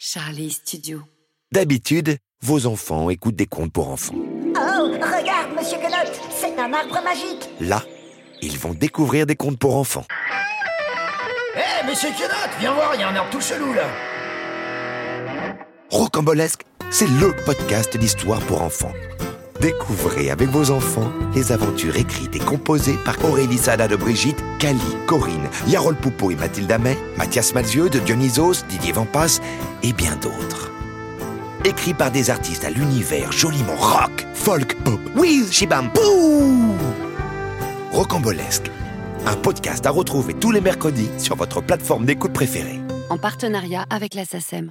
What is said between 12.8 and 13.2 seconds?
il y a un